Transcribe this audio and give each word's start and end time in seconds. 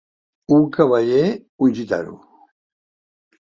Un 0.57 0.63
cavaller, 0.77 1.29
un 1.67 1.71
gitano. 1.77 2.19